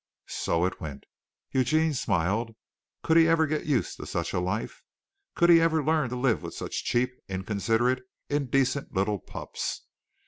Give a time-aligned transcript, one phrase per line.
[0.25, 1.03] So it went.
[1.51, 2.55] Eugene smiled.
[3.03, 4.81] Could he ever get used to such a life?
[5.35, 9.81] Could he ever learn to live with such cheap, inconsiderate, indecent little pups?